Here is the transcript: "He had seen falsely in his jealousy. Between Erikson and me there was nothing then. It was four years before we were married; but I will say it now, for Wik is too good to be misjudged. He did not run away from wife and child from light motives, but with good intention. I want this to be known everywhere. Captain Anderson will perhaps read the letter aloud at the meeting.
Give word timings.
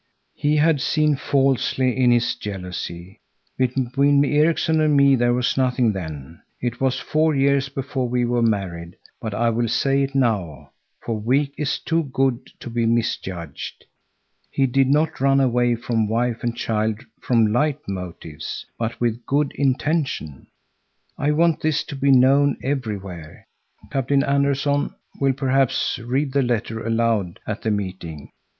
"He 0.33 0.55
had 0.55 0.81
seen 0.81 1.15
falsely 1.15 1.95
in 1.95 2.09
his 2.09 2.33
jealousy. 2.33 3.19
Between 3.55 4.25
Erikson 4.25 4.81
and 4.81 4.97
me 4.97 5.15
there 5.15 5.35
was 5.35 5.57
nothing 5.57 5.91
then. 5.93 6.41
It 6.59 6.81
was 6.81 6.99
four 6.99 7.35
years 7.35 7.69
before 7.69 8.09
we 8.09 8.25
were 8.25 8.41
married; 8.41 8.97
but 9.21 9.35
I 9.35 9.51
will 9.51 9.67
say 9.67 10.01
it 10.01 10.15
now, 10.15 10.71
for 11.05 11.19
Wik 11.19 11.53
is 11.55 11.77
too 11.77 12.05
good 12.05 12.47
to 12.61 12.69
be 12.71 12.87
misjudged. 12.87 13.85
He 14.49 14.65
did 14.65 14.87
not 14.87 15.21
run 15.21 15.39
away 15.39 15.75
from 15.75 16.07
wife 16.09 16.41
and 16.43 16.57
child 16.57 17.01
from 17.19 17.53
light 17.53 17.87
motives, 17.87 18.65
but 18.79 18.99
with 18.99 19.23
good 19.27 19.51
intention. 19.53 20.47
I 21.15 21.29
want 21.29 21.61
this 21.61 21.83
to 21.83 21.95
be 21.95 22.09
known 22.09 22.57
everywhere. 22.63 23.45
Captain 23.91 24.23
Anderson 24.23 24.95
will 25.19 25.33
perhaps 25.33 25.99
read 25.99 26.33
the 26.33 26.41
letter 26.41 26.83
aloud 26.83 27.39
at 27.45 27.61
the 27.61 27.69
meeting. 27.69 28.31